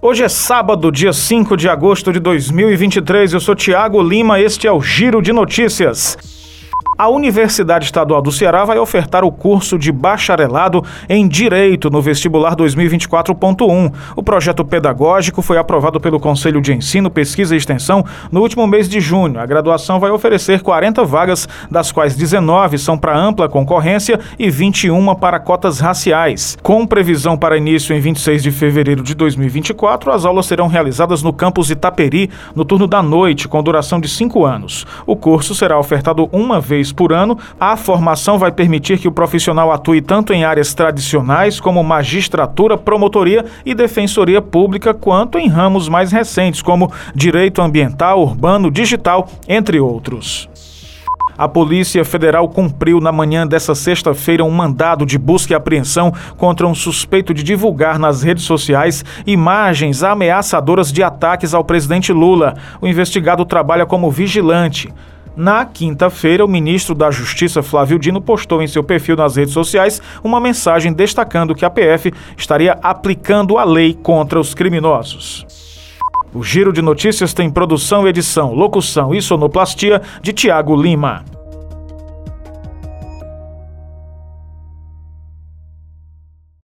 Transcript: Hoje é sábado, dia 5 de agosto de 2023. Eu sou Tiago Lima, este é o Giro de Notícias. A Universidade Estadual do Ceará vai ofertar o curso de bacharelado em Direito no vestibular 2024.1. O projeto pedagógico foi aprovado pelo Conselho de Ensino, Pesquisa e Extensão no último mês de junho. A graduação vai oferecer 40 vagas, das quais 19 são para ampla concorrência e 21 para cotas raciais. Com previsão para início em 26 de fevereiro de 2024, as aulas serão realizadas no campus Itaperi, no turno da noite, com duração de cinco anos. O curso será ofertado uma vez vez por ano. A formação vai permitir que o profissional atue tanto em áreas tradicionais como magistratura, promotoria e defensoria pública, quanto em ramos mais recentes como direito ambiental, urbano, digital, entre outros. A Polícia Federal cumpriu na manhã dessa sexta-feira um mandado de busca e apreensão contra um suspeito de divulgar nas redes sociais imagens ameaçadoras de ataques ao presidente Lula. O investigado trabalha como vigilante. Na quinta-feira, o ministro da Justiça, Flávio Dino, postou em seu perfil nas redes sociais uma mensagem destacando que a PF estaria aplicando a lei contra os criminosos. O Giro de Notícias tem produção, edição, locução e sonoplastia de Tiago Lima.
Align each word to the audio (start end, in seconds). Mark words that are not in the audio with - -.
Hoje 0.00 0.22
é 0.22 0.28
sábado, 0.28 0.92
dia 0.92 1.10
5 1.10 1.56
de 1.56 1.70
agosto 1.70 2.12
de 2.12 2.20
2023. 2.20 3.32
Eu 3.32 3.40
sou 3.40 3.54
Tiago 3.54 4.02
Lima, 4.02 4.38
este 4.38 4.66
é 4.66 4.72
o 4.72 4.80
Giro 4.80 5.22
de 5.22 5.32
Notícias. 5.32 6.18
A 6.98 7.10
Universidade 7.10 7.84
Estadual 7.84 8.22
do 8.22 8.32
Ceará 8.32 8.64
vai 8.64 8.78
ofertar 8.78 9.22
o 9.22 9.30
curso 9.30 9.78
de 9.78 9.92
bacharelado 9.92 10.82
em 11.10 11.28
Direito 11.28 11.90
no 11.90 12.00
vestibular 12.00 12.56
2024.1. 12.56 13.92
O 14.16 14.22
projeto 14.22 14.64
pedagógico 14.64 15.42
foi 15.42 15.58
aprovado 15.58 16.00
pelo 16.00 16.18
Conselho 16.18 16.58
de 16.58 16.72
Ensino, 16.72 17.10
Pesquisa 17.10 17.54
e 17.54 17.58
Extensão 17.58 18.02
no 18.32 18.40
último 18.40 18.66
mês 18.66 18.88
de 18.88 18.98
junho. 18.98 19.38
A 19.38 19.44
graduação 19.44 20.00
vai 20.00 20.10
oferecer 20.10 20.62
40 20.62 21.04
vagas, 21.04 21.46
das 21.70 21.92
quais 21.92 22.16
19 22.16 22.78
são 22.78 22.96
para 22.96 23.14
ampla 23.14 23.46
concorrência 23.46 24.18
e 24.38 24.48
21 24.48 25.14
para 25.16 25.38
cotas 25.38 25.80
raciais. 25.80 26.56
Com 26.62 26.86
previsão 26.86 27.36
para 27.36 27.58
início 27.58 27.94
em 27.94 28.00
26 28.00 28.42
de 28.42 28.50
fevereiro 28.50 29.02
de 29.02 29.14
2024, 29.14 30.10
as 30.12 30.24
aulas 30.24 30.46
serão 30.46 30.66
realizadas 30.66 31.22
no 31.22 31.34
campus 31.34 31.68
Itaperi, 31.68 32.30
no 32.54 32.64
turno 32.64 32.86
da 32.86 33.02
noite, 33.02 33.46
com 33.46 33.62
duração 33.62 34.00
de 34.00 34.08
cinco 34.08 34.46
anos. 34.46 34.86
O 35.04 35.14
curso 35.14 35.54
será 35.54 35.78
ofertado 35.78 36.26
uma 36.32 36.58
vez 36.58 36.85
vez 36.86 36.92
por 36.92 37.12
ano. 37.12 37.38
A 37.58 37.76
formação 37.76 38.38
vai 38.38 38.52
permitir 38.52 38.98
que 38.98 39.08
o 39.08 39.12
profissional 39.12 39.72
atue 39.72 40.00
tanto 40.00 40.32
em 40.32 40.44
áreas 40.44 40.74
tradicionais 40.74 41.60
como 41.60 41.82
magistratura, 41.82 42.76
promotoria 42.76 43.44
e 43.64 43.74
defensoria 43.74 44.40
pública, 44.40 44.94
quanto 44.94 45.38
em 45.38 45.48
ramos 45.48 45.88
mais 45.88 46.12
recentes 46.12 46.62
como 46.62 46.90
direito 47.14 47.60
ambiental, 47.60 48.22
urbano, 48.22 48.70
digital, 48.70 49.28
entre 49.48 49.80
outros. 49.80 50.48
A 51.38 51.46
Polícia 51.46 52.02
Federal 52.02 52.48
cumpriu 52.48 52.98
na 52.98 53.12
manhã 53.12 53.46
dessa 53.46 53.74
sexta-feira 53.74 54.42
um 54.42 54.50
mandado 54.50 55.04
de 55.04 55.18
busca 55.18 55.52
e 55.52 55.56
apreensão 55.56 56.10
contra 56.38 56.66
um 56.66 56.74
suspeito 56.74 57.34
de 57.34 57.42
divulgar 57.42 57.98
nas 57.98 58.22
redes 58.22 58.44
sociais 58.44 59.04
imagens 59.26 60.02
ameaçadoras 60.02 60.90
de 60.90 61.02
ataques 61.02 61.52
ao 61.52 61.62
presidente 61.62 62.10
Lula. 62.10 62.54
O 62.80 62.86
investigado 62.86 63.44
trabalha 63.44 63.84
como 63.84 64.10
vigilante. 64.10 64.90
Na 65.36 65.66
quinta-feira, 65.66 66.42
o 66.42 66.48
ministro 66.48 66.94
da 66.94 67.10
Justiça, 67.10 67.62
Flávio 67.62 67.98
Dino, 67.98 68.22
postou 68.22 68.62
em 68.62 68.66
seu 68.66 68.82
perfil 68.82 69.16
nas 69.16 69.36
redes 69.36 69.52
sociais 69.52 70.00
uma 70.24 70.40
mensagem 70.40 70.94
destacando 70.94 71.54
que 71.54 71.64
a 71.64 71.68
PF 71.68 72.10
estaria 72.38 72.78
aplicando 72.82 73.58
a 73.58 73.64
lei 73.64 73.92
contra 73.92 74.40
os 74.40 74.54
criminosos. 74.54 75.46
O 76.32 76.42
Giro 76.42 76.72
de 76.72 76.80
Notícias 76.80 77.34
tem 77.34 77.50
produção, 77.50 78.08
edição, 78.08 78.54
locução 78.54 79.14
e 79.14 79.20
sonoplastia 79.20 80.00
de 80.22 80.32
Tiago 80.32 80.74
Lima. 80.74 81.35